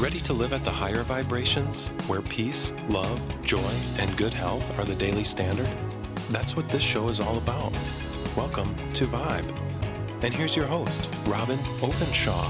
[0.00, 4.84] Ready to live at the higher vibrations, where peace, love, joy, and good health are
[4.86, 5.68] the daily standard?
[6.30, 7.70] That's what this show is all about.
[8.34, 9.44] Welcome to Vibe.
[10.22, 12.48] And here's your host, Robyn Openshaw.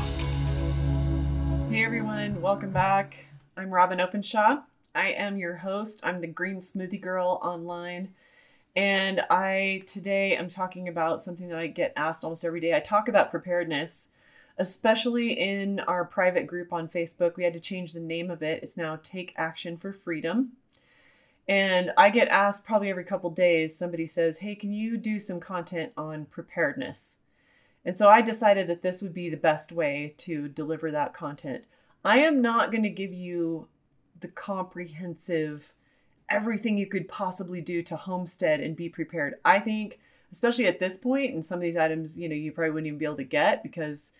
[1.69, 3.17] Hey everyone, welcome back.
[3.57, 4.61] I'm Robyn Openshaw.
[4.95, 6.03] I am your host.
[6.05, 8.15] I'm the Green Smoothie Girl online.
[8.77, 12.77] And I today am talking about something that I get asked almost every day.
[12.77, 14.11] I talk about preparedness
[14.59, 17.37] especially in our private group on Facebook.
[17.37, 18.63] We had to change the name of it.
[18.63, 20.53] It's now Take Action for Freedom.
[21.49, 25.41] And I get asked probably every couple days, somebody says, Hey, can you do some
[25.41, 27.19] content on preparedness?
[27.85, 31.65] And so I decided that this would be the best way to deliver that content.
[32.05, 33.69] I am not going to give you
[34.21, 35.73] the comprehensive,
[36.29, 39.35] everything you could possibly do to homestead and be prepared.
[39.45, 39.99] I think,
[40.31, 42.99] especially at this point, and some of these items, you know, you probably wouldn't even
[42.99, 44.13] be able to get because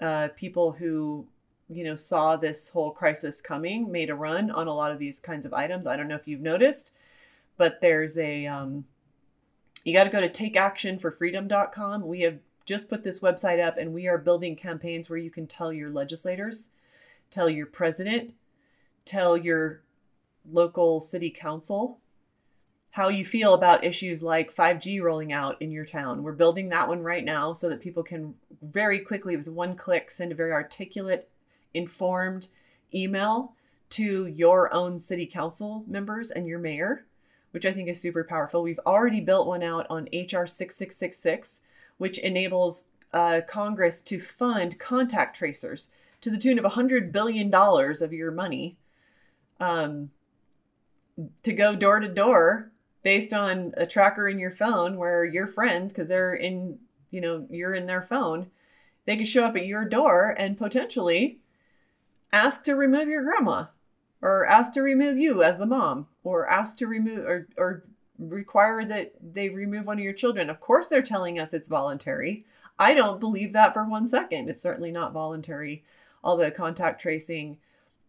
[0.00, 1.26] uh, people who
[1.68, 5.18] you know saw this whole crisis coming made a run on a lot of these
[5.18, 5.86] kinds of items.
[5.86, 6.92] I don't know if you've noticed
[7.56, 8.84] but there's a um,
[9.84, 14.08] you got to go to takeactionforfreedom.com we have just put this website up and we
[14.08, 16.70] are building campaigns where you can tell your legislators
[17.30, 18.32] tell your president
[19.04, 19.82] tell your
[20.50, 21.98] local city council
[22.96, 26.22] how you feel about issues like 5G rolling out in your town.
[26.22, 30.10] We're building that one right now so that people can very quickly, with one click,
[30.10, 31.28] send a very articulate,
[31.74, 32.48] informed
[32.94, 33.52] email
[33.90, 37.04] to your own city council members and your mayor,
[37.50, 38.62] which I think is super powerful.
[38.62, 41.60] We've already built one out on HR 6666,
[41.98, 45.90] which enables uh, Congress to fund contact tracers
[46.22, 48.78] to the tune of $100 billion of your money
[49.60, 50.08] um,
[51.42, 52.72] to go door to door
[53.06, 56.76] based on a tracker in your phone where your friends, because they're in,
[57.12, 58.50] you know, you're in their phone,
[59.04, 61.38] they could show up at your door and potentially
[62.32, 63.64] ask to remove your grandma
[64.20, 67.84] or ask to remove you as the mom or ask to remove or, or
[68.18, 70.50] require that they remove one of your children.
[70.50, 72.44] Of course, they're telling us it's voluntary.
[72.76, 74.48] I don't believe that for one second.
[74.48, 75.84] It's certainly not voluntary.
[76.24, 77.58] All the contact tracing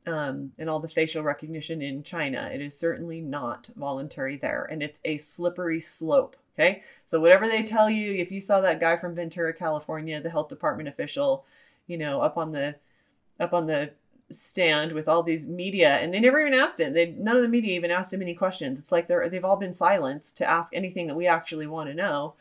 [0.08, 2.50] um, and all the facial recognition in China.
[2.54, 6.36] It is certainly not voluntary there, and it's a slippery slope.
[6.58, 10.30] Okay, so whatever they tell you, if you saw that guy from Ventura, California, the
[10.30, 11.46] health department official,
[11.86, 12.76] you know, up on the
[13.40, 13.92] up on the
[14.30, 16.94] stand with all these media, and they never even asked him.
[16.94, 18.80] They none of the media even asked him any questions.
[18.80, 21.96] It's like they're they've all been silenced to ask anything that we actually want to
[21.96, 22.34] know.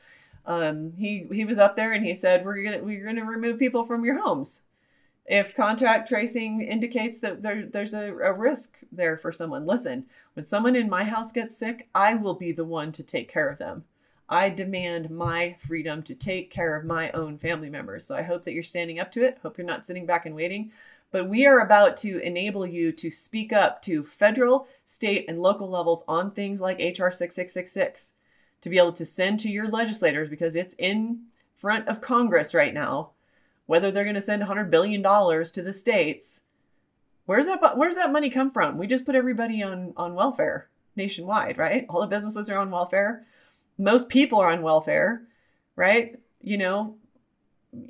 [0.47, 3.84] Um, he he was up there and he said, "We're gonna we're gonna remove people
[3.84, 4.62] from your homes."
[5.26, 10.44] If contact tracing indicates that there, there's a, a risk there for someone, listen, when
[10.44, 13.59] someone in my house gets sick, I will be the one to take care of
[13.59, 13.84] them.
[14.28, 18.06] I demand my freedom to take care of my own family members.
[18.06, 19.38] So I hope that you're standing up to it.
[19.42, 20.72] Hope you're not sitting back and waiting.
[21.12, 25.70] But we are about to enable you to speak up to federal, state, and local
[25.70, 28.14] levels on things like HR 6666
[28.60, 31.22] to be able to send to your legislators because it's in
[31.56, 33.12] front of Congress right now
[33.66, 36.41] whether they're going to send 100 billion dollars to the states
[37.27, 38.78] where's that where's that money come from?
[38.78, 41.84] We just put everybody on on welfare nationwide right?
[41.88, 43.26] All the businesses are on welfare.
[43.78, 45.22] Most people are on welfare
[45.75, 46.19] right?
[46.41, 46.97] You know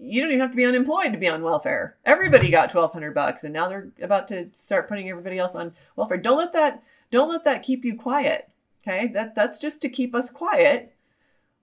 [0.00, 1.96] you don't even have to be unemployed to be on welfare.
[2.04, 6.16] Everybody got 1200 bucks and now they're about to start putting everybody else on welfare.
[6.16, 8.48] Don't let that don't let that keep you quiet
[8.82, 9.08] okay?
[9.08, 10.92] That that's just to keep us quiet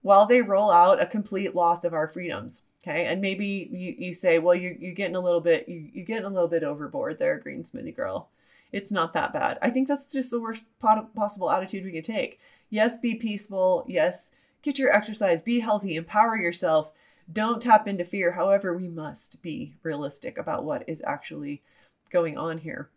[0.01, 3.05] while they roll out a complete loss of our freedoms Okay.
[3.05, 6.25] And maybe you, you say, well, you're, you're getting a little bit, you, you're getting
[6.25, 8.29] a little bit overboard there, green smoothie girl.
[8.73, 9.57] It's not that bad.
[9.61, 10.63] I think that's just the worst
[11.15, 12.39] possible attitude we can take.
[12.69, 13.85] Yes, be peaceful.
[13.87, 14.31] Yes,
[14.63, 16.91] get your exercise, be healthy, empower yourself.
[17.31, 18.31] Don't tap into fear.
[18.31, 21.61] However, we must be realistic about what is actually
[22.09, 22.89] going on here.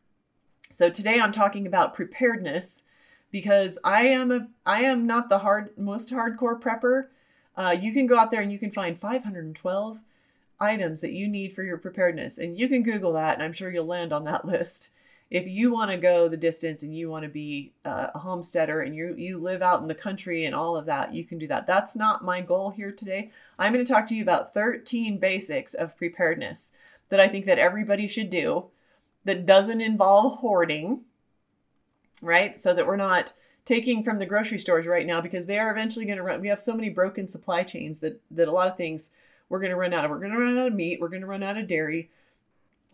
[0.73, 2.85] So today I'm talking about preparedness
[3.31, 7.07] because I am a I am not the hard most hardcore prepper
[7.57, 10.01] uh, you can go out there and you can find 512
[10.61, 12.39] items that you need for your preparedness.
[12.39, 14.91] And you can Google that, and I'm sure you'll land on that list.
[15.29, 18.83] If you want to go the distance and you want to be uh, a homesteader
[18.83, 21.49] and you you live out in the country and all of that, you can do
[21.49, 21.67] that.
[21.67, 23.33] That's not my goal here today.
[23.59, 26.71] I'm going to talk to you about 13 basics of preparedness
[27.09, 28.67] that I think that everybody should do
[29.25, 31.01] that doesn't involve hoarding,
[32.23, 32.57] right?
[32.57, 33.33] So that we're not
[33.67, 36.41] taking from the grocery stores right now because they are eventually going to run.
[36.41, 39.11] We have so many broken supply chains that that a lot of things
[39.51, 40.11] we're going to run out of.
[40.11, 41.01] We're going to run out of meat.
[41.01, 42.11] We're going to run out of dairy.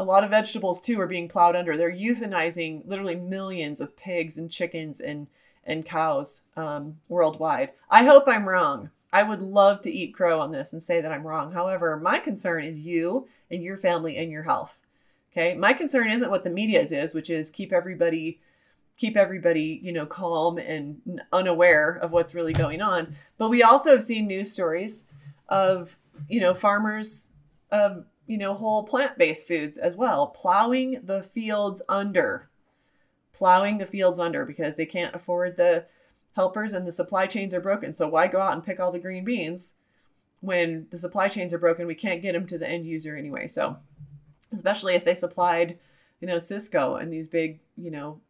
[0.01, 1.77] A lot of vegetables too are being plowed under.
[1.77, 5.29] They're euthanizing literally millions of pigs and chickens and
[5.65, 7.71] and cows um, worldwide.
[7.89, 8.91] I hope I'm wrong.
[9.13, 11.53] I would love to eat crow on this and say that I'm wrong.
[11.53, 14.81] However, my concern is you and your family and your health.
[15.33, 15.55] Okay.
[15.55, 18.41] My concern isn't what the media's is, which is keep everybody
[19.03, 23.17] keep everybody, you know, calm and unaware of what's really going on.
[23.37, 25.07] But we also have seen news stories
[25.49, 27.31] of, you know, farmers
[27.73, 32.49] of, you know, whole plant-based foods as well, plowing the fields under.
[33.33, 35.85] Plowing the fields under because they can't afford the
[36.37, 37.97] helpers and the supply chains are broken.
[37.97, 39.75] So why go out and pick all the green beans
[40.43, 41.89] when the supply chains are broken?
[41.89, 43.49] We can't get them to the end user anyway.
[43.49, 43.79] So
[44.53, 45.77] especially if they supplied,
[46.21, 48.21] you know, Sysco and these big, you know,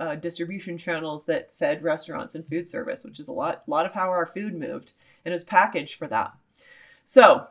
[0.00, 3.92] uh, distribution channels that fed restaurants and food service, which is a lot, lot of
[3.92, 4.92] how our food moved,
[5.24, 6.32] and was packaged for that.
[7.04, 7.46] So,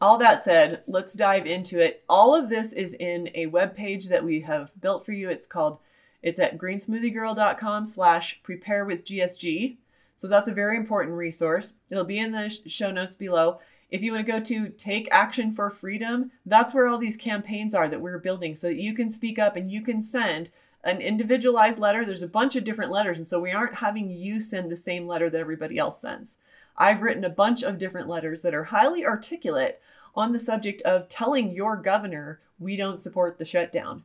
[0.00, 2.04] all that said, let's dive into it.
[2.08, 5.30] All of this is in a web page that we have built for you.
[5.30, 5.78] It's called,
[6.22, 9.76] it's at greensmoothiegirl.com slash prepare with GSG.
[10.16, 11.74] So that's a very important resource.
[11.88, 13.60] It'll be in the show notes below.
[13.90, 17.76] If you want to go to Take Action for Freedom, that's where all these campaigns
[17.76, 20.50] are that we're building so that you can speak up and you can send
[20.84, 22.04] an individualized letter.
[22.04, 25.06] There's a bunch of different letters, and so we aren't having you send the same
[25.06, 26.36] letter that everybody else sends.
[26.76, 29.80] I've written a bunch of different letters that are highly articulate
[30.14, 34.04] on the subject of telling your governor we don't support the shutdown.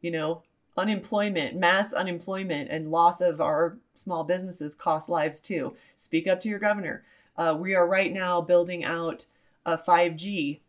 [0.00, 0.42] You know,
[0.76, 5.76] unemployment, mass unemployment, and loss of our small businesses cost lives too.
[5.96, 7.04] Speak up to your governor.
[7.36, 9.26] Uh, we are right now building out
[9.64, 10.60] a 5G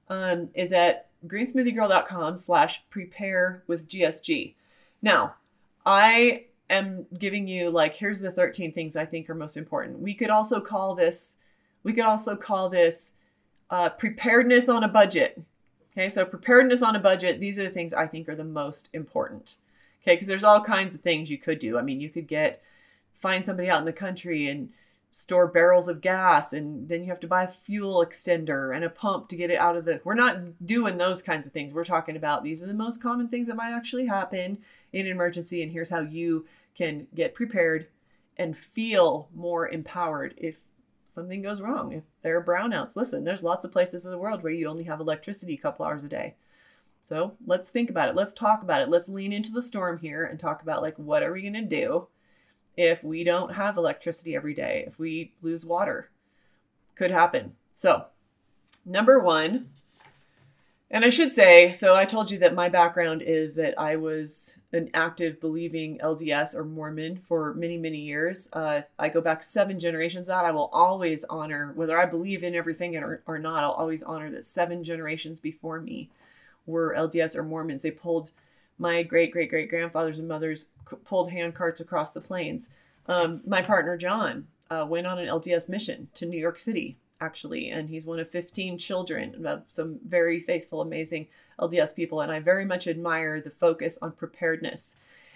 [0.09, 4.55] um, is at greensmoothiegirl.com slash prepare with GSG.
[5.01, 5.35] Now,
[5.85, 9.99] I am giving you like here's the 13 things I think are most important.
[9.99, 11.37] We could also call this
[11.83, 13.13] we could also call this
[13.69, 15.41] uh, preparedness on a budget.
[15.91, 18.89] Okay, so preparedness on a budget, these are the things I think are the most
[18.93, 19.57] important.
[20.01, 21.77] Okay, because there's all kinds of things you could do.
[21.77, 22.61] I mean, you could get
[23.19, 24.69] find somebody out in the country and
[25.13, 28.89] store barrels of gas and then you have to buy a fuel extender and a
[28.89, 31.71] pump to get it out of the we're not doing those kinds of things.
[31.71, 34.57] We're talking about these are the most common things that might actually happen
[34.91, 37.87] in an emergency and here's how you can get prepared
[38.37, 40.55] and feel more empowered if
[41.05, 42.95] something goes wrong if there are brownouts.
[42.95, 45.85] Listen there's lots of places in the world where you only have electricity a couple
[45.85, 46.33] hours a day.
[47.03, 48.15] So let's think about it.
[48.15, 48.89] Let's talk about it.
[48.89, 51.61] Let's lean into the storm here and talk about like what are we going to
[51.61, 52.07] do
[52.75, 56.09] if we don't have electricity every day, if we lose water.
[56.95, 57.53] Could happen.
[57.73, 58.05] So,
[58.85, 59.69] number one,
[60.93, 64.59] and I should say, so I told you that my background is that I was
[64.71, 68.47] an active believing LDS or Mormon for many, many years.
[68.53, 72.53] Uh, I go back seven generations that I will always honor, whether I believe in
[72.53, 76.09] everything or, or not, I'll always honor that seven generations before me
[76.67, 77.81] were LDS or Mormons.
[77.81, 78.29] They pulled
[78.77, 80.67] my great great great grandfathers and mothers
[81.05, 82.69] pulled hand carts across the plains.
[83.07, 87.69] Um, my partner John uh, went on an LDS mission to New York City, actually,
[87.69, 91.27] and he's one of 15 children of some very faithful, amazing
[91.59, 92.21] LDS people.
[92.21, 94.95] And I very much admire the focus on preparedness.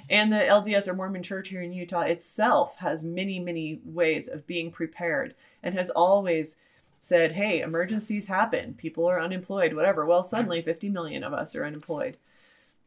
[0.10, 4.48] And the LDS or Mormon Church here in Utah itself has many, many ways of
[4.48, 6.56] being prepared and has always
[7.00, 10.06] said, hey, emergencies happen, people are unemployed, whatever.
[10.06, 12.18] Well, suddenly 50 million of us are unemployed.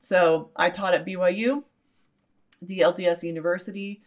[0.00, 1.62] So I taught at BYU,
[2.62, 4.02] the LDS University,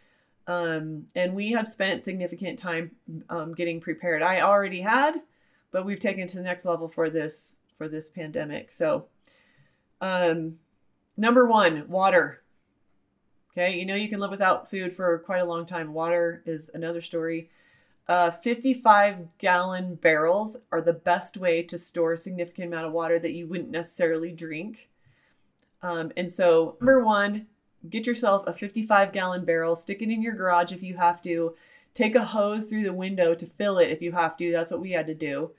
[0.46, 2.90] um, and we have spent significant time
[3.30, 4.22] um, getting prepared.
[4.22, 5.20] I already had,
[5.70, 8.70] but we've taken to the next level for this for this pandemic.
[8.70, 9.06] So,
[10.00, 10.58] um,
[11.16, 12.42] number one, water.
[13.52, 15.94] Okay, you know you can live without food for quite a long time.
[15.94, 17.50] Water is another story.
[18.06, 23.18] Uh, 55 gallon barrels are the best way to store a significant amount of water
[23.18, 24.88] that you wouldn't necessarily drink.
[25.84, 27.46] Um, and so, number one,
[27.90, 31.54] get yourself a 55 gallon barrel, stick it in your garage if you have to,
[31.92, 34.50] take a hose through the window to fill it if you have to.
[34.50, 35.50] That's what we had to do.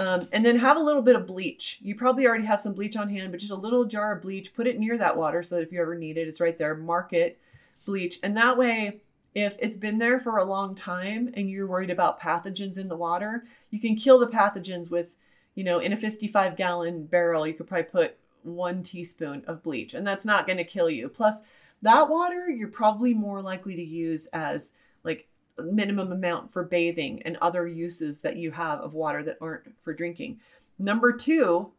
[0.00, 1.78] Um, and then have a little bit of bleach.
[1.80, 4.52] You probably already have some bleach on hand, but just a little jar of bleach,
[4.52, 6.74] put it near that water so that if you ever need it, it's right there.
[6.74, 7.38] Mark it,
[7.86, 8.18] bleach.
[8.24, 9.00] And that way,
[9.32, 12.96] if it's been there for a long time and you're worried about pathogens in the
[12.96, 15.10] water, you can kill the pathogens with,
[15.54, 19.94] you know, in a 55 gallon barrel, you could probably put one teaspoon of bleach,
[19.94, 21.08] and that's not going to kill you.
[21.08, 21.40] Plus,
[21.82, 24.72] that water you're probably more likely to use as
[25.04, 29.74] like minimum amount for bathing and other uses that you have of water that aren't
[29.82, 30.40] for drinking.
[30.78, 31.70] Number two,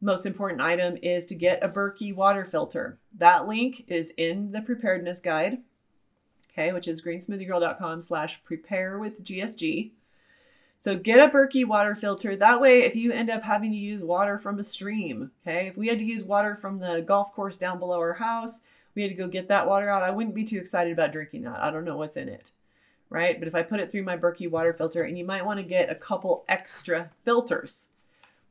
[0.00, 2.98] most important item is to get a Berkey water filter.
[3.16, 5.58] That link is in the preparedness guide
[6.56, 9.90] okay, which is greensmoothiegirl.com slash prepare with GSG.
[10.78, 12.36] So get a Berkey water filter.
[12.36, 15.76] That way, if you end up having to use water from a stream, okay, if
[15.76, 18.60] we had to use water from the golf course down below our house,
[18.94, 20.02] we had to go get that water out.
[20.02, 21.60] I wouldn't be too excited about drinking that.
[21.60, 22.50] I don't know what's in it,
[23.10, 23.38] right?
[23.38, 25.64] But if I put it through my Berkey water filter, and you might want to
[25.64, 27.88] get a couple extra filters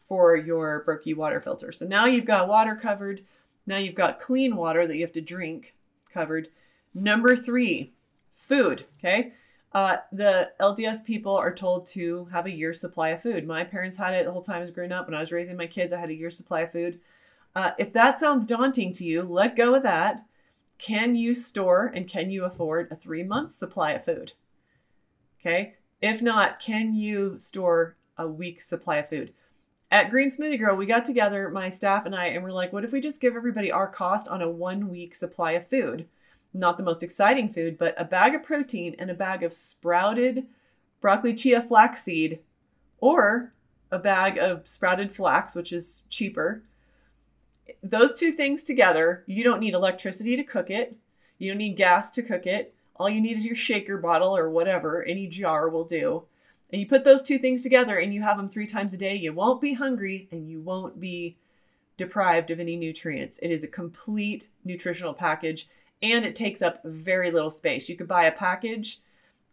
[0.07, 1.71] for your Berkey water filter.
[1.71, 3.23] So now you've got water covered.
[3.65, 5.73] Now you've got clean water that you have to drink
[6.13, 6.49] covered.
[6.93, 7.93] Number three,
[8.37, 8.85] food.
[8.99, 9.33] Okay.
[9.75, 13.45] Uh, the LDS people are told to have a year's supply of food.
[13.45, 15.05] My parents had it the whole time I was growing up.
[15.05, 17.01] When I was raising my kids, I had a year's supply of food.
[17.53, 20.23] Uh, if that sounds daunting to you, let go of that.
[20.77, 24.31] Can you store and can you afford a three month supply of food?
[25.41, 25.73] Okay.
[26.01, 29.33] If not, can you store a week's supply of food?
[29.91, 32.85] At Green Smoothie Girl, we got together, my staff and I, and we're like, what
[32.85, 36.07] if we just give everybody our cost on a one week supply of food?
[36.55, 40.45] Not the most exciting food, but a bag of protein and a bag of sprouted
[41.01, 42.39] broccoli chia flaxseed,
[42.99, 43.53] or
[43.91, 46.63] a bag of sprouted flax, which is cheaper.
[47.83, 50.97] Those two things together, you don't need electricity to cook it.
[51.37, 52.73] You don't need gas to cook it.
[52.95, 56.23] All you need is your shaker bottle or whatever, any jar will do.
[56.71, 59.15] And you put those two things together and you have them three times a day.
[59.15, 61.35] You won't be hungry and you won't be
[61.97, 63.37] deprived of any nutrients.
[63.39, 65.67] It is a complete nutritional package
[66.11, 67.89] and it takes up very little space.
[67.89, 69.01] You could buy a package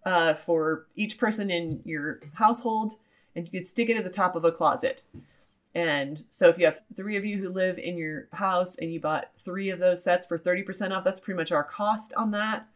[0.04, 2.94] uh, for each person in your household,
[3.34, 5.02] and you could stick it at the top of a closet.
[5.74, 9.00] And so, if you have three of you who live in your house and you
[9.00, 12.66] bought three of those sets for 30% off, that's pretty much our cost on that.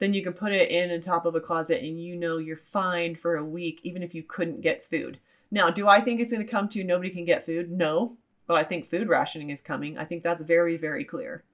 [0.00, 2.56] Then you can put it in the top of a closet and you know you're
[2.56, 5.18] fine for a week, even if you couldn't get food.
[5.52, 7.70] Now, do I think it's going to come to nobody can get food?
[7.70, 8.16] No,
[8.48, 9.96] but I think food rationing is coming.
[9.96, 11.44] I think that's very, very clear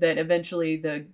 [0.00, 1.04] that eventually the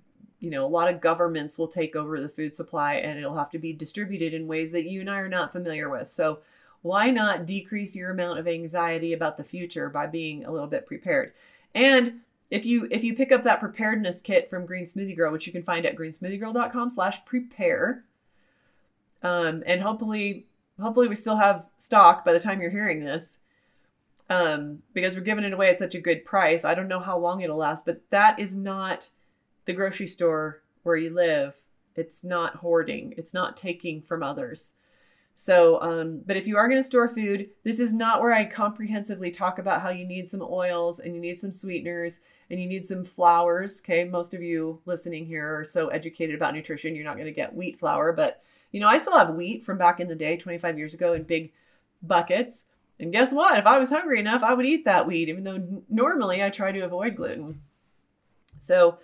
[0.40, 3.50] you know a lot of governments will take over the food supply and it'll have
[3.50, 6.10] to be distributed in ways that you and I are not familiar with.
[6.10, 6.40] So
[6.82, 10.86] why not decrease your amount of anxiety about the future by being a little bit
[10.86, 11.32] prepared?
[11.74, 15.46] And if you if you pick up that preparedness kit from Green Smoothie Girl, which
[15.46, 18.04] you can find at greensmoothiegirl.com/prepare,
[19.22, 20.46] um, and hopefully
[20.80, 23.38] hopefully we still have stock by the time you're hearing this
[24.28, 26.64] um, because we're giving it away at such a good price.
[26.64, 29.10] I don't know how long it'll last, but that is not
[29.64, 31.54] the grocery store where you live.
[31.94, 34.74] It's not hoarding, it's not taking from others.
[35.38, 38.46] So, um, but if you are going to store food, this is not where I
[38.46, 42.66] comprehensively talk about how you need some oils and you need some sweeteners and you
[42.66, 43.82] need some flours.
[43.84, 47.32] Okay, most of you listening here are so educated about nutrition, you're not going to
[47.32, 48.42] get wheat flour, but
[48.72, 51.22] you know, I still have wheat from back in the day, 25 years ago, in
[51.22, 51.52] big
[52.02, 52.64] buckets.
[52.98, 53.58] And guess what?
[53.58, 56.72] If I was hungry enough, I would eat that wheat, even though normally I try
[56.72, 57.60] to avoid gluten.
[58.58, 58.98] So,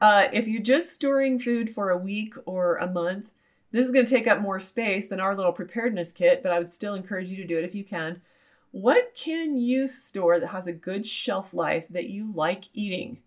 [0.00, 3.30] uh, if you're just storing food for a week or a month,
[3.72, 6.58] this is going to take up more space than our little preparedness kit, but I
[6.58, 8.22] would still encourage you to do it if you can.
[8.70, 13.18] What can you store that has a good shelf life that you like eating?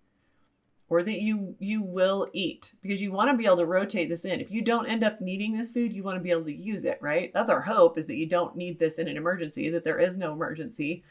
[0.89, 4.25] Or that you you will eat because you want to be able to rotate this
[4.25, 4.41] in.
[4.41, 6.85] If you don't end up needing this food, you want to be able to use
[6.85, 7.31] it, right?
[7.33, 10.17] That's our hope is that you don't need this in an emergency, that there is
[10.17, 11.03] no emergency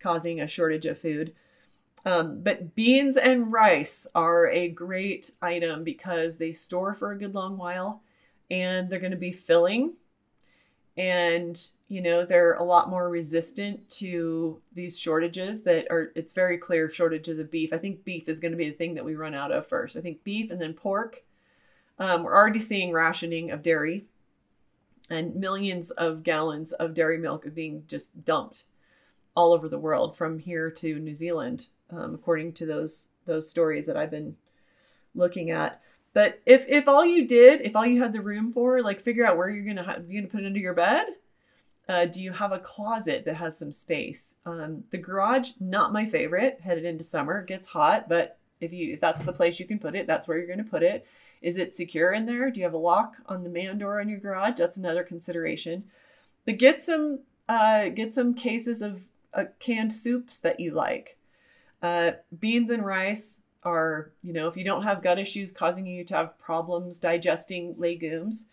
[0.00, 1.34] causing a shortage of food.
[2.06, 7.34] Um, but beans and rice are a great item because they store for a good
[7.34, 8.02] long while
[8.50, 9.94] and they're going to be filling
[10.96, 16.58] and you know they're a lot more resistant to these shortages that are it's very
[16.58, 19.14] clear shortages of beef i think beef is going to be the thing that we
[19.14, 21.22] run out of first i think beef and then pork
[21.98, 24.04] um, we're already seeing rationing of dairy
[25.10, 28.64] and millions of gallons of dairy milk are being just dumped
[29.34, 33.86] all over the world from here to new zealand um, according to those those stories
[33.86, 34.36] that i've been
[35.14, 35.80] looking at
[36.14, 39.24] but if if all you did, if all you had the room for, like figure
[39.24, 41.06] out where you're gonna ha- you're gonna put it under your bed.
[41.88, 44.34] Uh, do you have a closet that has some space?
[44.44, 46.60] Um, the garage, not my favorite.
[46.62, 49.94] Headed into summer, gets hot, but if you if that's the place you can put
[49.94, 51.06] it, that's where you're gonna put it.
[51.40, 52.50] Is it secure in there?
[52.50, 54.58] Do you have a lock on the man door in your garage?
[54.58, 55.84] That's another consideration.
[56.44, 59.02] But get some uh, get some cases of
[59.32, 61.16] uh, canned soups that you like.
[61.82, 66.04] Uh, beans and rice are, you know, if you don't have gut issues causing you
[66.04, 68.48] to have problems digesting legumes,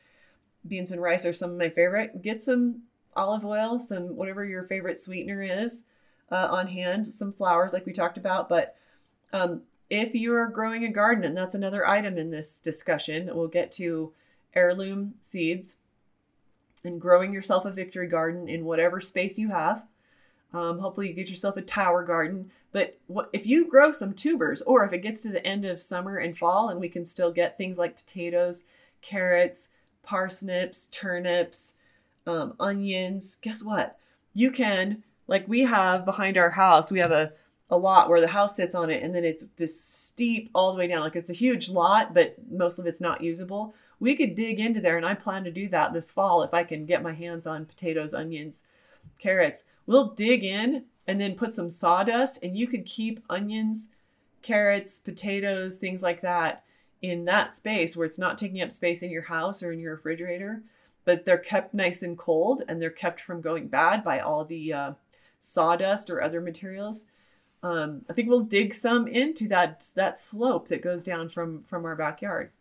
[0.68, 2.22] beans and rice are some of my favorite.
[2.22, 2.84] Get some
[3.16, 5.84] olive oil, some whatever your favorite sweetener is
[6.32, 8.50] uh, on hand, some flours like we talked about.
[8.50, 8.76] But
[9.34, 13.72] um, if you're growing a garden, and that's another item in this discussion, we'll get
[13.74, 14.12] to
[14.54, 15.76] heirloom seeds
[16.84, 19.84] and growing yourself a victory garden in whatever space you have.
[20.54, 22.52] Um, hopefully, you get yourself a tower garden.
[22.72, 25.82] But what, if you grow some tubers, or if it gets to the end of
[25.82, 28.66] summer and fall, and we can still get things like potatoes,
[29.02, 29.70] carrots,
[30.04, 31.75] parsnips, turnips,
[32.28, 33.98] um, onions, guess what?
[34.34, 37.34] You can, like we have behind our house, we have a,
[37.70, 40.78] a lot where the house sits on it, and then it's this steep all the
[40.78, 41.02] way down.
[41.02, 43.74] Like it's a huge lot, but most of it's not usable.
[44.00, 46.64] We could dig into there, and I plan to do that this fall if I
[46.64, 48.64] can get my hands on potatoes, onions,
[49.20, 49.66] carrots.
[49.88, 53.90] We'll dig in and then put some sawdust, and you could keep onions,
[54.42, 56.64] carrots, potatoes, things like that
[57.02, 59.96] in that space where it's not taking up space in your house or in your
[59.96, 60.62] refrigerator,
[61.06, 64.74] but they're kept nice and cold and they're kept from going bad by all the
[64.74, 64.94] uh,
[65.40, 67.06] sawdust or other materials.
[67.64, 71.86] Um, I think we'll dig some into that that slope that goes down from from
[71.86, 72.52] our backyard.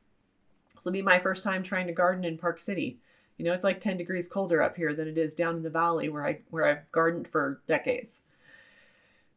[0.75, 2.99] This will be my first time trying to garden in Park City.
[3.37, 5.71] You know, it's like 10 degrees colder up here than it is down in the
[5.71, 8.21] valley where I where I've gardened for decades.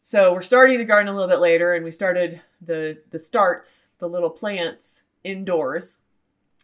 [0.03, 3.87] So we're starting the garden a little bit later, and we started the the starts,
[3.99, 5.99] the little plants indoors,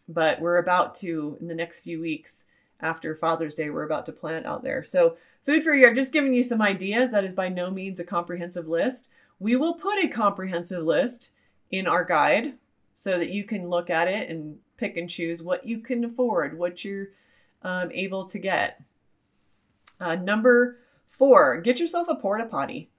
[0.08, 2.44] but we're about to in the next few weeks
[2.80, 4.84] after Father's Day, we're about to plant out there.
[4.84, 7.10] So food for you, I'm just giving you some ideas.
[7.10, 9.08] That is by no means a comprehensive list.
[9.38, 11.30] We will put a comprehensive list
[11.70, 12.54] in our guide
[12.94, 16.58] so that you can look at it and pick and choose what you can afford,
[16.58, 17.08] what you're
[17.62, 18.82] um, able to get.
[20.00, 22.90] Uh, number four, get yourself a porta potty.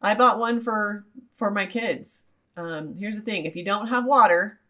[0.00, 1.04] I bought one for
[1.36, 2.24] for my kids.
[2.56, 4.60] Um, here's the thing: if you don't have water,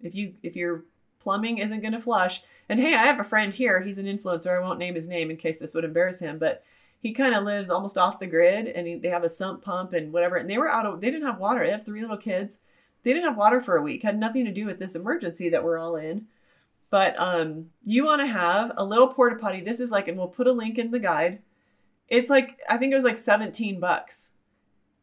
[0.00, 0.84] if you if your
[1.24, 3.80] plumbing isn't going to flush, and hey, I have a friend here.
[3.80, 4.56] He's an influencer.
[4.56, 6.62] I won't name his name in case this would embarrass him, but
[7.04, 9.92] he kind of lives almost off the grid, and he, they have a sump pump
[9.92, 10.36] and whatever.
[10.36, 11.64] And they were out of they didn't have water.
[11.64, 12.56] They have three little kids.
[13.02, 14.02] They didn't have water for a week.
[14.02, 16.28] Had nothing to do with this emergency that we're all in.
[16.88, 19.60] But um, you want to have a little porta potty.
[19.60, 21.40] This is like, and we'll put a link in the guide.
[22.08, 24.30] It's like I think it was like 17 bucks.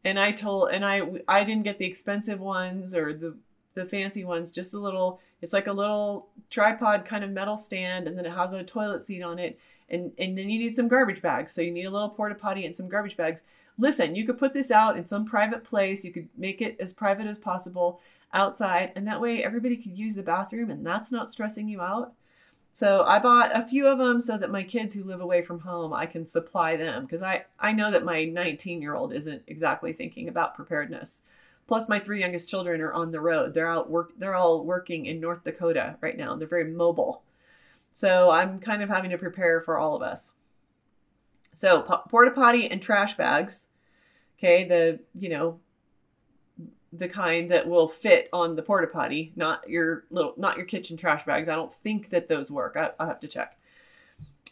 [0.04, 3.36] And I told, and I I didn't get the expensive ones or the
[3.74, 4.50] the fancy ones.
[4.50, 5.20] Just a little.
[5.42, 9.04] It's like a little tripod kind of metal stand, and then it has a toilet
[9.04, 9.58] seat on it.
[9.90, 11.52] And and then you need some garbage bags.
[11.52, 13.42] So you need a little porta potty and some garbage bags.
[13.76, 16.04] Listen, you could put this out in some private place.
[16.04, 18.00] You could make it as private as possible
[18.32, 22.14] outside, and that way everybody could use the bathroom and that's not stressing you out.
[22.74, 25.60] So I bought a few of them so that my kids who live away from
[25.60, 29.42] home, I can supply them because I, I know that my 19 year old isn't
[29.46, 31.20] exactly thinking about preparedness.
[31.72, 33.54] Plus my three youngest children are on the road.
[33.54, 36.36] They're out work they're all working in North Dakota right now.
[36.36, 37.22] They're very mobile.
[37.94, 40.34] So I'm kind of having to prepare for all of us.
[41.54, 41.80] So
[42.10, 43.68] porta potty and trash bags.
[44.36, 45.60] Okay, the you know
[46.92, 50.98] the kind that will fit on the porta potty, not your little, not your kitchen
[50.98, 51.48] trash bags.
[51.48, 52.76] I don't think that those work.
[52.76, 53.58] I, will have to check.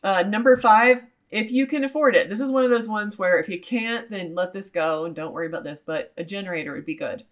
[0.03, 3.39] Uh, number five, if you can afford it, this is one of those ones where
[3.39, 5.83] if you can't, then let this go and don't worry about this.
[5.85, 7.25] But a generator would be good.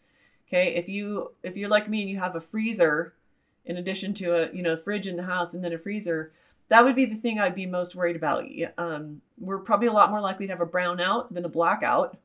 [0.48, 3.14] Okay, if you if you're like me and you have a freezer,
[3.64, 6.32] in addition to a you know fridge in the house and then a freezer,
[6.68, 8.44] that would be the thing I'd be most worried about.
[8.76, 12.16] Um, we're probably a lot more likely to have a brownout than a blackout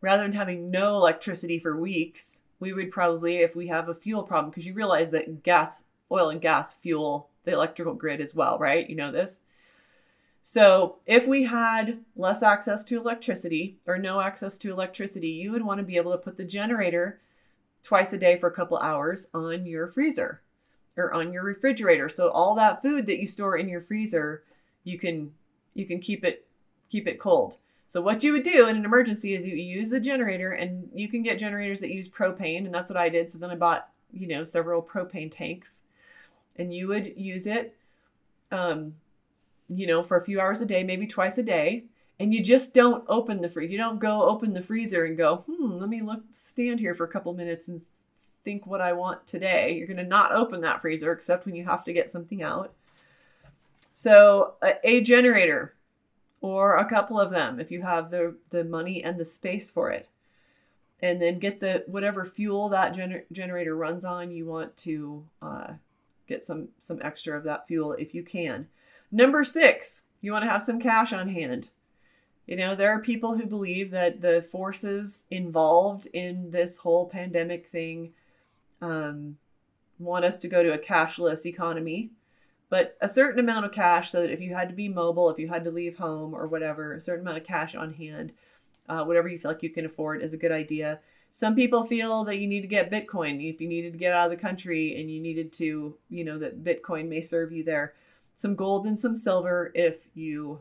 [0.00, 4.22] rather than having no electricity for weeks, we would probably, if we have a fuel
[4.22, 8.58] problem, because you realize that gas, oil and gas fuel the electrical grid as well,
[8.58, 8.88] right?
[8.88, 9.40] You know this.
[10.42, 15.62] So, if we had less access to electricity or no access to electricity, you would
[15.62, 17.20] want to be able to put the generator
[17.82, 20.40] twice a day for a couple hours on your freezer
[20.96, 22.08] or on your refrigerator.
[22.08, 24.42] So all that food that you store in your freezer,
[24.84, 25.32] you can
[25.74, 26.46] you can keep it
[26.88, 27.56] keep it cold.
[27.86, 31.08] So what you would do in an emergency is you use the generator and you
[31.08, 33.32] can get generators that use propane and that's what I did.
[33.32, 35.82] So then I bought, you know, several propane tanks
[36.56, 37.76] and you would use it
[38.52, 38.94] um
[39.72, 41.84] you know, for a few hours a day, maybe twice a day,
[42.18, 43.72] and you just don't open the freezer.
[43.72, 47.04] You don't go open the freezer and go, "Hmm, let me look stand here for
[47.04, 47.80] a couple minutes and
[48.44, 51.64] think what I want today." You're going to not open that freezer except when you
[51.64, 52.72] have to get something out.
[53.94, 55.74] So, a, a generator
[56.40, 59.90] or a couple of them if you have the the money and the space for
[59.90, 60.08] it
[61.02, 65.72] and then get the whatever fuel that gener- generator runs on you want to uh,
[66.30, 68.66] get some some extra of that fuel if you can
[69.12, 71.68] number six you want to have some cash on hand
[72.50, 77.68] You know, there are people who believe that the forces involved in this whole pandemic
[77.68, 78.12] thing
[78.82, 79.38] um,
[80.00, 82.10] want us to go to a cashless economy,
[82.68, 85.38] but a certain amount of cash so that if you had to be mobile, if
[85.38, 88.32] you had to leave home or whatever, a certain amount of cash on hand,
[88.88, 90.98] uh, whatever you feel like you can afford is a good idea.
[91.32, 94.30] Some people feel that you need to get Bitcoin if you needed to get out
[94.30, 97.94] of the country and you needed to, you know, that Bitcoin may serve you there.
[98.36, 100.60] Some gold and some silver if you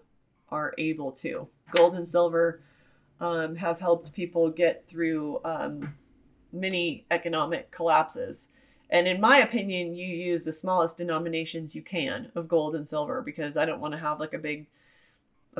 [0.50, 1.48] are able to.
[1.76, 2.62] Gold and silver
[3.20, 5.94] um, have helped people get through um,
[6.52, 8.50] many economic collapses.
[8.90, 13.22] And in my opinion, you use the smallest denominations you can of gold and silver
[13.22, 14.68] because I don't want to have like a big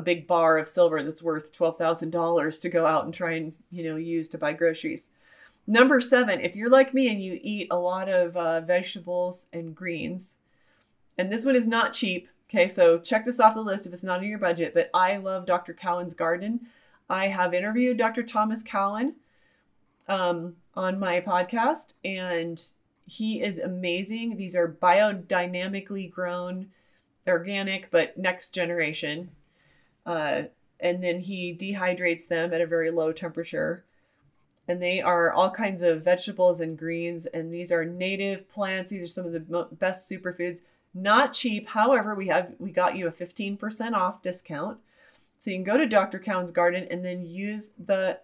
[0.00, 3.84] a big bar of silver that's worth $12,000 to go out and try and, you
[3.84, 5.10] know, use to buy groceries.
[5.66, 9.76] Number 7, if you're like me and you eat a lot of uh, vegetables and
[9.76, 10.36] greens,
[11.18, 12.66] and this one is not cheap, okay?
[12.66, 15.44] So check this off the list if it's not in your budget, but I love
[15.44, 15.74] Dr.
[15.74, 16.60] Cowan's garden.
[17.10, 18.22] I have interviewed Dr.
[18.22, 19.16] Thomas Cowan
[20.08, 22.62] um, on my podcast, and
[23.04, 24.38] he is amazing.
[24.38, 26.70] These are biodynamically grown,
[27.28, 29.28] organic, but next generation.
[30.06, 30.42] Uh,
[30.80, 33.84] and then he dehydrates them at a very low temperature.
[34.68, 37.26] And they are all kinds of vegetables and greens.
[37.26, 38.90] And these are native plants.
[38.90, 40.60] These are some of the best superfoods.
[40.94, 41.68] Not cheap.
[41.68, 44.78] However, we have we got you a 15% off discount.
[45.38, 46.18] So you can go to Dr.
[46.18, 48.20] Cowan's Garden and then use the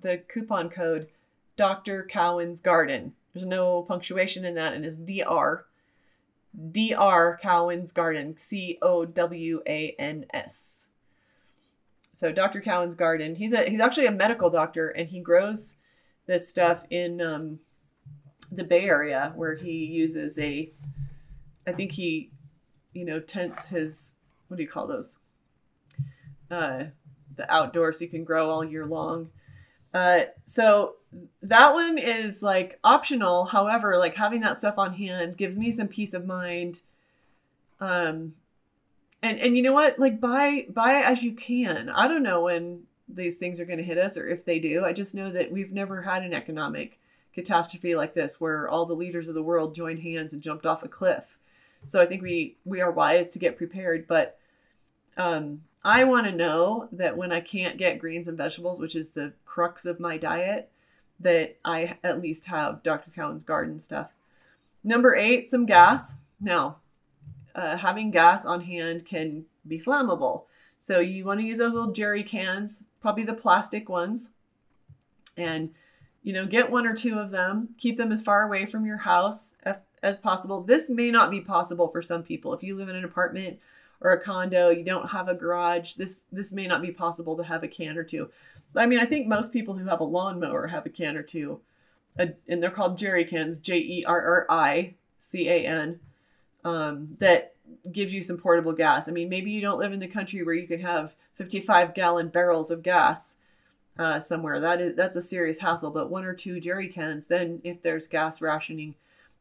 [0.00, 1.08] the coupon code
[1.56, 2.04] Dr.
[2.04, 3.14] Cowan's Garden.
[3.32, 5.64] There's no punctuation in that, and it's DR.
[6.72, 8.36] DR Cowan's Garden.
[8.36, 10.89] C O W A N S.
[12.20, 12.60] So Dr.
[12.60, 13.34] Cowan's Garden.
[13.34, 15.76] He's a he's actually a medical doctor, and he grows
[16.26, 17.60] this stuff in um,
[18.52, 20.70] the Bay Area, where he uses a.
[21.66, 22.28] I think he,
[22.92, 24.16] you know, tents his
[24.48, 25.16] what do you call those?
[26.50, 26.84] Uh,
[27.36, 29.30] the outdoors you can grow all year long.
[29.94, 30.96] Uh, so
[31.40, 33.46] that one is like optional.
[33.46, 36.82] However, like having that stuff on hand gives me some peace of mind.
[37.80, 38.34] Um,
[39.22, 39.98] and and you know what?
[39.98, 41.88] Like buy buy as you can.
[41.88, 44.84] I don't know when these things are going to hit us or if they do.
[44.84, 46.98] I just know that we've never had an economic
[47.32, 50.82] catastrophe like this where all the leaders of the world joined hands and jumped off
[50.82, 51.24] a cliff.
[51.84, 54.38] So I think we we are wise to get prepared, but
[55.16, 59.12] um I want to know that when I can't get greens and vegetables, which is
[59.12, 60.70] the crux of my diet,
[61.20, 63.10] that I at least have Dr.
[63.10, 64.10] Cowan's garden stuff.
[64.84, 66.16] Number eight, some gas.
[66.38, 66.76] Now,
[67.54, 70.44] uh, having gas on hand can be flammable.
[70.78, 74.30] So you want to use those little jerry cans, probably the plastic ones,
[75.36, 75.70] and
[76.22, 77.70] you know get one or two of them.
[77.78, 79.56] Keep them as far away from your house
[80.02, 80.62] as possible.
[80.62, 82.54] This may not be possible for some people.
[82.54, 83.58] If you live in an apartment
[84.00, 85.94] or a condo, you don't have a garage.
[85.94, 88.30] This this may not be possible to have a can or two.
[88.74, 91.60] I mean, I think most people who have a lawnmower have a can or two,
[92.16, 96.00] and they're called jerry cans, J E R R I C A N,
[96.64, 97.54] um, that
[97.92, 99.08] gives you some portable gas.
[99.08, 102.28] I mean, maybe you don't live in the country where you can have 55 gallon
[102.28, 103.36] barrels of gas
[103.98, 104.60] uh, somewhere.
[104.60, 105.90] That is that's a serious hassle.
[105.90, 108.94] But one or two jerry cans, then if there's gas rationing,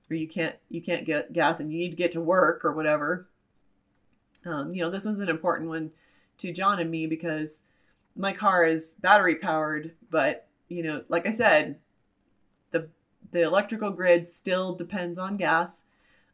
[0.10, 2.74] or you can't you can't get gas and you need to get to work or
[2.74, 3.28] whatever.
[4.46, 5.92] Um, you know, this one's an important one
[6.40, 7.64] to John and me because
[8.16, 11.78] my car is battery powered, but you know, like I said,
[12.72, 12.90] the
[13.32, 15.84] the electrical grid still depends on gas.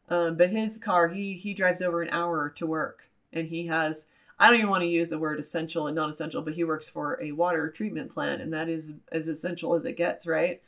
[0.08, 4.06] Um, but his car, he he drives over an hour to work, and he has.
[4.38, 7.18] I don't even want to use the word essential and non-essential, but he works for
[7.22, 10.60] a water treatment plant, and that is as essential as it gets, right?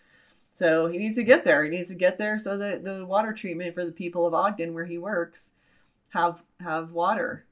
[0.54, 1.62] So he needs to get there.
[1.64, 4.72] He needs to get there so that the water treatment for the people of Ogden,
[4.74, 5.52] where he works,
[6.08, 7.44] have have water.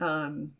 [0.00, 0.52] Um,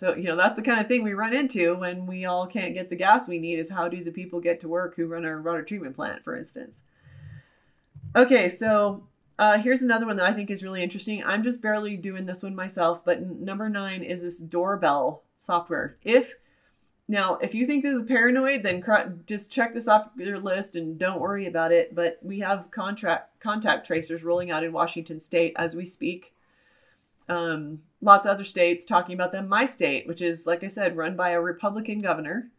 [0.00, 2.72] so, you know, that's the kind of thing we run into when we all can't
[2.72, 5.26] get the gas we need is how do the people get to work who run
[5.26, 6.80] our water treatment plant, for instance.
[8.16, 9.06] Okay, so
[9.40, 11.24] uh, here's another one that I think is really interesting.
[11.24, 15.96] I'm just barely doing this one myself, but number nine is this doorbell software.
[16.04, 16.34] If
[17.08, 18.84] now, if you think this is paranoid, then
[19.26, 21.94] just check this off your list and don't worry about it.
[21.94, 26.34] But we have contract contact tracers rolling out in Washington State as we speak.
[27.30, 29.48] Um, lots of other states talking about them.
[29.48, 32.50] My state, which is, like I said, run by a Republican governor,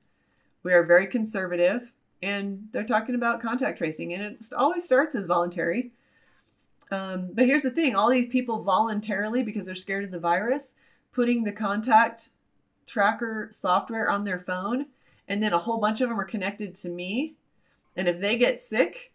[0.64, 1.92] we are very conservative,
[2.24, 5.92] and they're talking about contact tracing, and it always starts as voluntary.
[6.92, 10.76] Um, but here's the thing all these people voluntarily, because they're scared of the virus,
[11.14, 12.30] putting the contact
[12.86, 14.88] tracker software on their phone,
[15.28, 17.36] and then a whole bunch of them are connected to me.
[17.96, 19.12] And if they get sick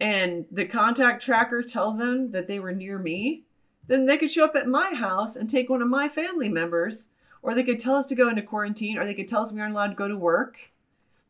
[0.00, 3.44] and the contact tracker tells them that they were near me,
[3.86, 7.10] then they could show up at my house and take one of my family members
[7.42, 9.60] Or they could tell us to go into quarantine, or they could tell us we
[9.60, 10.58] aren't allowed to go to work.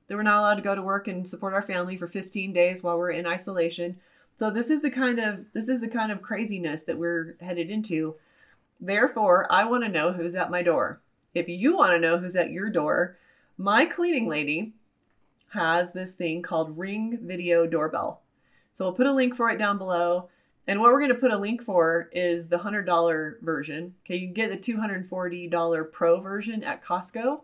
[0.07, 2.83] That we're not allowed to go to work and support our family for 15 days
[2.83, 3.99] while we're in isolation.
[4.39, 7.71] So this is the kind of this is the kind of craziness that we're headed
[7.71, 8.17] into.
[8.81, 11.01] Therefore, I want to know who's at my door.
[11.35, 13.17] If you want to know who's at your door,
[13.57, 14.73] my cleaning lady
[15.51, 18.23] has this thing called Ring Video Doorbell.
[18.75, 20.29] So we'll put a link for it down below.
[20.67, 23.95] And what we're going to put a link for is the $100 version.
[24.05, 27.43] Okay, you can get the $240 Pro version at Costco.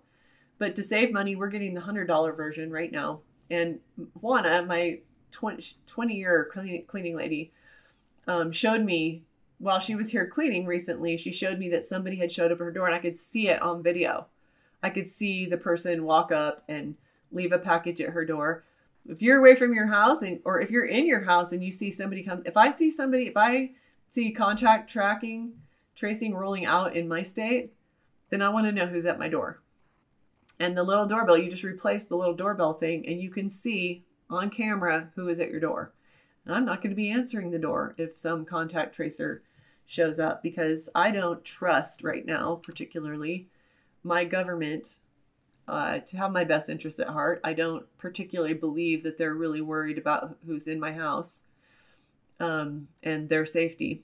[0.58, 3.20] But to save money, we're getting the $100 version right now.
[3.50, 3.80] And
[4.20, 5.00] Juana, my
[5.32, 7.52] 20, 20 year cleaning, cleaning lady,
[8.26, 9.22] um, showed me
[9.58, 12.64] while she was here cleaning recently, she showed me that somebody had showed up at
[12.64, 14.26] her door and I could see it on video.
[14.82, 16.94] I could see the person walk up and
[17.32, 18.64] leave a package at her door.
[19.08, 21.72] If you're away from your house and or if you're in your house and you
[21.72, 23.72] see somebody come if I see somebody if I
[24.10, 25.54] see contact tracking
[25.96, 27.72] tracing rolling out in my state,
[28.30, 29.60] then I want to know who's at my door.
[30.60, 34.04] And the little doorbell, you just replace the little doorbell thing and you can see
[34.30, 35.92] on camera who is at your door.
[36.44, 39.42] And I'm not going to be answering the door if some contact tracer
[39.86, 43.48] shows up because I don't trust right now, particularly
[44.02, 44.96] my government
[45.66, 47.40] uh, to have my best interests at heart.
[47.44, 51.42] I don't particularly believe that they're really worried about who's in my house
[52.40, 54.02] um, and their safety.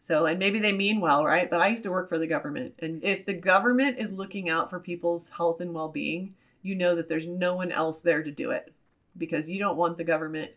[0.00, 1.48] So, and maybe they mean well, right?
[1.48, 2.74] But I used to work for the government.
[2.80, 6.96] And if the government is looking out for people's health and well being, you know
[6.96, 8.72] that there's no one else there to do it
[9.16, 10.50] because you don't want the government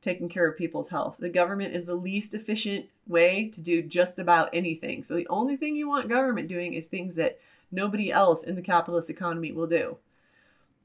[0.00, 1.16] taking care of people's health.
[1.18, 5.04] The government is the least efficient way to do just about anything.
[5.04, 7.38] So the only thing you want government doing is things that
[7.70, 9.96] nobody else in the capitalist economy will do.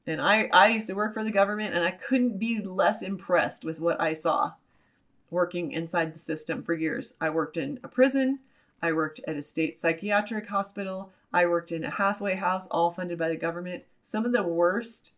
[0.06, 3.64] And I, I used to work for the government and I couldn't be less impressed
[3.64, 4.52] with what I saw
[5.30, 7.14] working inside the system for years.
[7.20, 8.38] I worked in a prison,
[8.80, 13.18] I worked at a state psychiatric hospital, I worked in a halfway house, all funded
[13.18, 13.84] by the government.
[14.02, 15.12] Some of the worst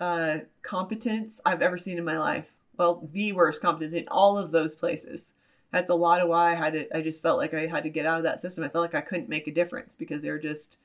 [0.00, 2.46] uh, competence I've ever seen in my life
[2.78, 5.34] well, the worst competence in all of those places.
[5.72, 7.90] That's a lot of why I had to, I just felt like I had to
[7.90, 8.64] get out of that system.
[8.64, 10.78] I felt like I couldn't make a difference because they were just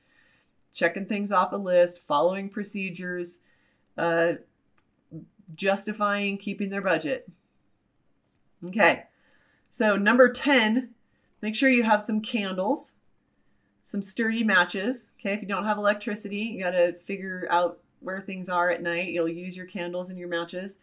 [0.74, 3.40] checking things off a list, following procedures,
[3.96, 4.34] uh,
[5.54, 7.30] justifying keeping their budget.
[8.66, 9.04] Okay.
[9.70, 10.90] So, number 10,
[11.40, 12.94] make sure you have some candles,
[13.84, 15.10] some sturdy matches.
[15.20, 15.34] Okay.
[15.34, 19.08] If you don't have electricity, you got to figure out where things are at night.
[19.08, 20.78] You'll use your candles and your matches.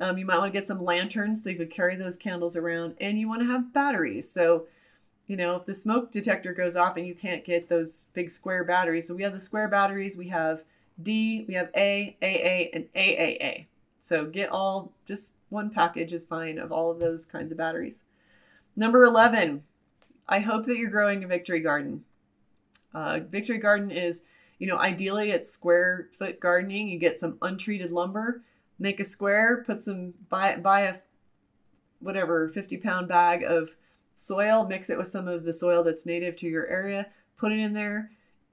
[0.00, 2.94] Um, you might want to get some lanterns so you could carry those candles around,
[3.00, 4.30] and you want to have batteries.
[4.30, 4.66] So,
[5.26, 8.62] you know, if the smoke detector goes off and you can't get those big square
[8.64, 10.62] batteries, so we have the square batteries, we have
[11.02, 13.66] D, we have A, AA, and AAA.
[14.00, 18.04] So get all, just one package is fine of all of those kinds of batteries.
[18.76, 19.64] Number 11,
[20.28, 22.04] I hope that you're growing a victory garden.
[22.94, 24.22] Uh, victory garden is,
[24.58, 26.88] you know, ideally it's square foot gardening.
[26.88, 28.42] You get some untreated lumber
[28.78, 30.94] make a square, put some buy buy a
[32.00, 33.70] whatever 50 pound bag of
[34.14, 37.58] soil, mix it with some of the soil that's native to your area, put it
[37.58, 38.10] in there.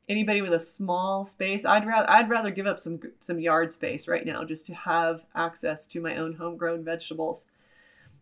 [0.07, 4.07] Anybody with a small space, I'd rather I'd rather give up some some yard space
[4.07, 7.45] right now just to have access to my own homegrown vegetables.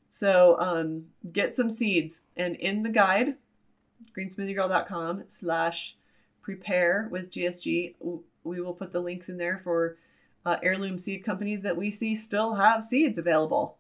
[0.10, 3.36] So um, get some seeds, and in the guide,
[4.16, 5.98] greensmoothiegirl.com slash
[6.44, 7.96] prepare with GSG,
[8.44, 9.98] we will put the links in there for
[10.46, 13.78] uh, heirloom seed companies that we see still have seeds available.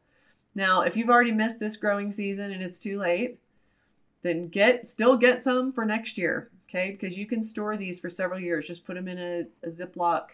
[0.55, 3.39] Now, if you've already missed this growing season and it's too late,
[4.21, 6.91] then get still get some for next year, okay?
[6.91, 8.67] Because you can store these for several years.
[8.67, 10.29] Just put them in a, a Ziploc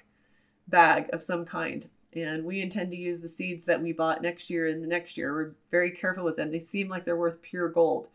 [0.68, 1.90] bag of some kind.
[2.14, 5.18] And we intend to use the seeds that we bought next year and the next
[5.18, 5.34] year.
[5.34, 6.52] We're very careful with them.
[6.52, 8.10] They seem like they're worth pure gold.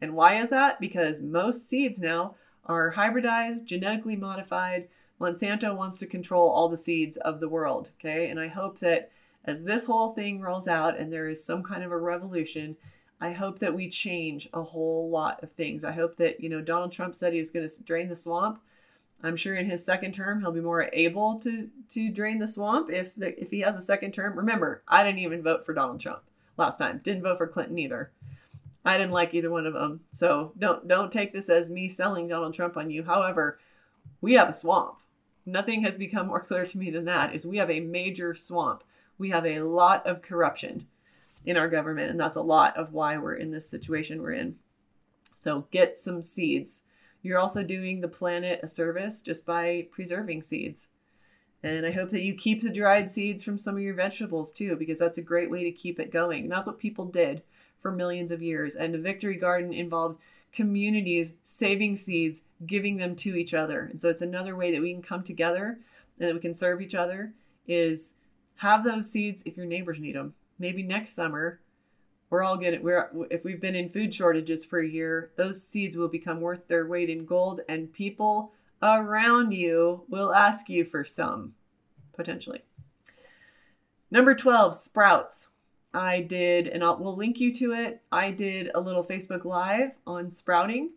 [0.00, 0.80] And why is that?
[0.80, 2.34] Because most seeds now
[2.66, 4.88] are hybridized, genetically modified,
[5.20, 8.28] Monsanto wants to control all the seeds of the world, okay?
[8.28, 9.10] And I hope that
[9.44, 12.76] as this whole thing rolls out and there is some kind of a revolution,
[13.20, 15.84] I hope that we change a whole lot of things.
[15.84, 18.60] I hope that, you know, Donald Trump said he was going to drain the swamp.
[19.22, 22.90] I'm sure in his second term he'll be more able to to drain the swamp
[22.90, 24.36] if the, if he has a second term.
[24.36, 26.22] Remember, I didn't even vote for Donald Trump
[26.58, 27.00] last time.
[27.02, 28.10] Didn't vote for Clinton either.
[28.86, 30.00] I didn't like either one of them.
[30.12, 33.02] So don't don't take this as me selling Donald Trump on you.
[33.02, 33.58] However,
[34.20, 34.96] we have a swamp
[35.46, 38.82] nothing has become more clear to me than that is we have a major swamp.
[39.16, 40.88] We have a lot of corruption
[41.44, 44.56] in our government, and that's a lot of why we're in this situation we're in.
[45.36, 46.82] So get some seeds.
[47.22, 50.88] You're also doing the planet a service just by preserving seeds.
[51.62, 54.76] And I hope that you keep the dried seeds from some of your vegetables too,
[54.76, 56.44] because that's a great way to keep it going.
[56.44, 57.42] And that's what people did
[57.86, 58.74] for millions of years.
[58.74, 60.18] And a victory garden involves
[60.52, 63.82] communities saving seeds, giving them to each other.
[63.82, 65.78] And so it's another way that we can come together
[66.18, 67.32] and that we can serve each other
[67.68, 68.14] is
[68.56, 70.34] have those seeds if your neighbors need them.
[70.58, 71.60] Maybe next summer
[72.28, 75.96] we're all getting we're if we've been in food shortages for a year, those seeds
[75.96, 78.50] will become worth their weight in gold and people
[78.82, 81.54] around you will ask you for some
[82.16, 82.64] potentially.
[84.10, 85.50] Number 12, sprouts.
[85.96, 88.02] I did, and I'll, we'll link you to it.
[88.12, 90.90] I did a little Facebook Live on sprouting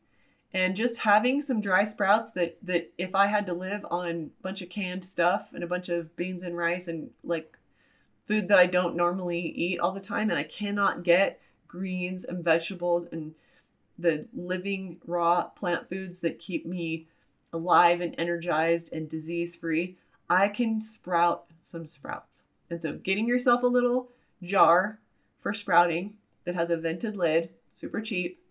[0.54, 4.44] and just having some dry sprouts that, that if I had to live on a
[4.44, 7.58] bunch of canned stuff and a bunch of beans and rice and like
[8.28, 12.44] food that I don't normally eat all the time, and I cannot get greens and
[12.44, 13.34] vegetables and
[13.98, 17.08] the living raw plant foods that keep me
[17.54, 19.98] alive and energized and disease free,
[20.30, 22.44] I can sprout some sprouts.
[22.70, 24.10] And so, getting yourself a little
[24.41, 24.99] jar
[25.39, 28.41] for sprouting that has a vented lid, super cheap,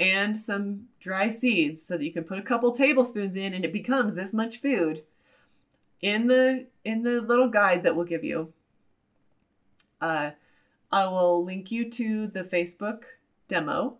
[0.00, 3.72] and some dry seeds so that you can put a couple tablespoons in and it
[3.72, 5.02] becomes this much food
[6.00, 8.52] in the in the little guide that we'll give you.
[10.00, 10.30] Uh,
[10.92, 13.02] i will link you to the facebook
[13.48, 13.98] demo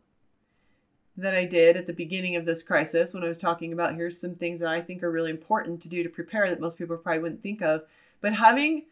[1.17, 4.21] that i did at the beginning of this crisis when i was talking about here's
[4.21, 6.97] some things that i think are really important to do to prepare that most people
[6.97, 7.83] probably wouldn't think of.
[8.21, 8.85] But having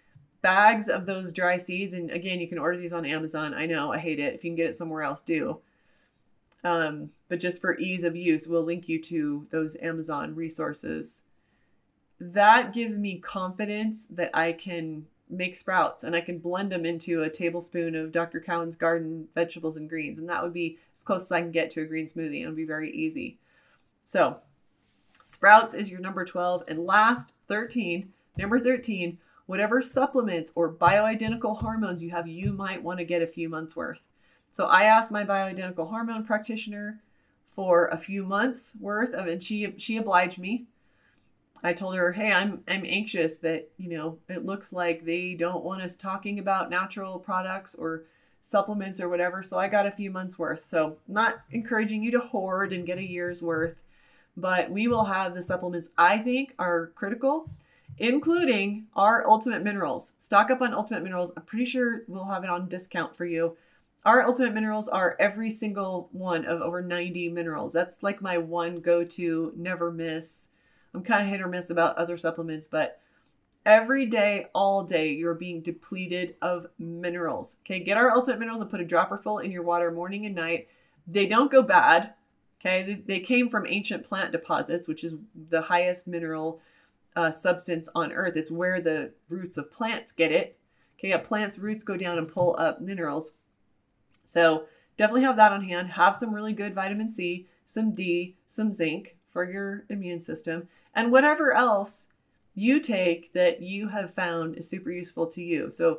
[0.46, 1.92] bags of those dry seeds.
[1.92, 3.52] And again, you can order these on Amazon.
[3.52, 4.32] I know, I hate it.
[4.32, 5.58] If you can get it somewhere else, do.
[6.62, 11.24] Um, but just for ease of use, we'll link you to those Amazon resources.
[12.20, 17.24] That gives me confidence that I can make sprouts and I can blend them into
[17.24, 18.38] a tablespoon of Dr.
[18.38, 20.20] Cowan's garden vegetables and greens.
[20.20, 22.42] And that would be as close as I can get to a green smoothie.
[22.42, 23.36] It would be very easy.
[24.04, 24.36] So,
[25.24, 26.62] sprouts is your number 12.
[26.68, 32.98] And last, 13, number 13, whatever supplements or bioidentical hormones you have, you might want
[32.98, 34.00] to get a few months worth.
[34.52, 37.00] So I asked my bioidentical hormone practitioner
[37.54, 40.66] for a few months worth of, and she she obliged me.
[41.62, 45.64] I told her, "Hey, I'm I'm anxious that you know it looks like they don't
[45.64, 48.04] want us talking about natural products or
[48.42, 50.68] supplements or whatever." So I got a few months worth.
[50.68, 53.76] So not encouraging you to hoard and get a year's worth,
[54.36, 57.48] but we will have the supplements I think are critical
[57.98, 60.14] including our Ultimate Minerals.
[60.18, 61.32] Stock up on Ultimate Minerals.
[61.36, 63.56] I'm pretty sure we'll have it on discount for you.
[64.04, 67.72] Our Ultimate Minerals are every single one of over 90 minerals.
[67.72, 70.48] That's like my one go to, never miss.
[70.94, 73.00] I'm kind of hit or miss about other supplements, but
[73.64, 77.56] every day, all day, you're being depleted of minerals.
[77.64, 80.34] Okay, get our Ultimate Minerals and put a dropper full in your water morning and
[80.34, 80.68] night.
[81.08, 82.14] They don't go bad.
[82.60, 85.14] Okay, they came from ancient plant deposits, which is
[85.50, 86.60] the highest mineral
[87.16, 88.36] uh, substance on earth.
[88.36, 90.58] It's where the roots of plants get it.
[90.98, 93.36] Okay, plant's roots go down and pull up minerals.
[94.24, 95.90] So definitely have that on hand.
[95.90, 101.12] Have some really good vitamin C, some D, some zinc for your immune system, and
[101.12, 102.08] whatever else
[102.54, 105.70] you take that you have found is super useful to you.
[105.70, 105.98] So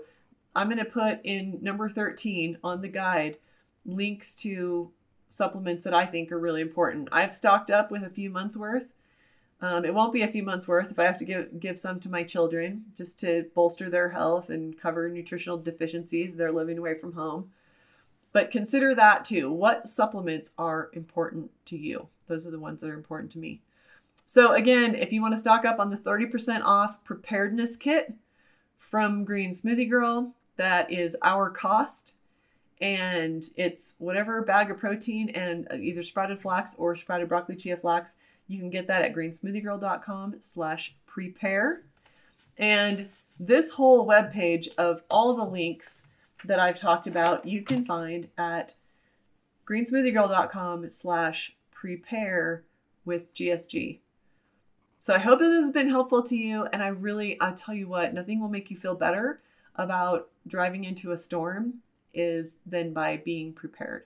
[0.56, 3.38] I'm going to put in number 13 on the guide
[3.86, 4.91] links to
[5.30, 7.10] supplements that I think are really important.
[7.12, 8.88] I've stocked up with a few months worth
[9.59, 11.99] um, it won't be a few months worth if I have to give give some
[12.01, 16.35] to my children just to bolster their health and cover nutritional deficiencies.
[16.35, 17.51] They're living away from home.
[18.33, 19.51] But consider that too.
[19.51, 22.07] What supplements are important to you?
[22.27, 23.61] Those are the ones that are important to me.
[24.25, 28.13] So again, if you want to stock up on the 30% off preparedness kit
[28.77, 32.15] from Green Smoothie Girl, that is our cost.
[32.79, 38.17] And it's whatever bag of protein and either sprouted flax or sprouted broccoli chia flax
[38.47, 41.83] you can get that at greensmoothiegirl.com slash prepare.
[42.57, 46.01] And this whole web page of all the links
[46.45, 48.73] that I've talked about, you can find at
[49.67, 52.63] greensmoothiegirl.com slash prepare
[53.05, 53.99] with GSG.
[54.99, 56.65] So I hope that this has been helpful to you.
[56.65, 59.41] And I really, I'll tell you what, nothing will make you feel better
[59.75, 61.75] about driving into a storm
[62.13, 64.05] is than by being prepared.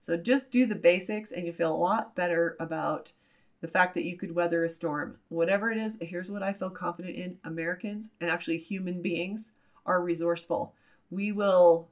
[0.00, 3.12] So just do the basics and you feel a lot better about
[3.60, 5.16] the fact that you could weather a storm.
[5.28, 9.52] Whatever it is, here's what I feel confident in Americans and actually human beings
[9.86, 10.74] are resourceful.
[11.10, 11.88] We will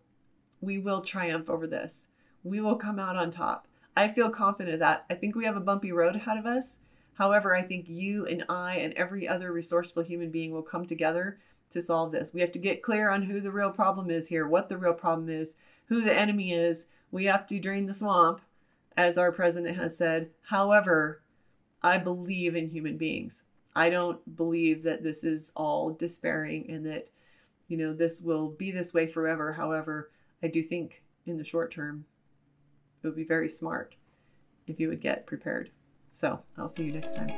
[0.61, 2.09] we will triumph over this.
[2.42, 3.68] We will come out on top.
[3.97, 5.05] I feel confident of that.
[5.11, 6.78] I think we have a bumpy road ahead of us.
[7.14, 11.38] However, I think you and I and every other resourceful human being will come together
[11.70, 12.32] to solve this.
[12.32, 14.95] We have to get clear on who the real problem is here, what the real
[14.95, 16.86] problem is, who the enemy is.
[17.11, 18.40] We have to drain the swamp,
[18.97, 20.30] as our president has said.
[20.42, 21.22] However,
[21.83, 23.45] I believe in human beings.
[23.74, 27.09] I don't believe that this is all despairing and that,
[27.68, 29.53] you know, this will be this way forever.
[29.53, 30.11] However,
[30.43, 32.05] I do think in the short term,
[33.03, 33.95] it would be very smart
[34.66, 35.70] if you would get prepared.
[36.12, 37.33] So I'll see you next time.